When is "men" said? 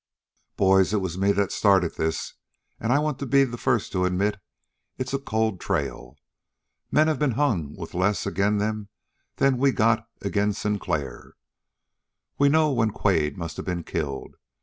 6.91-7.05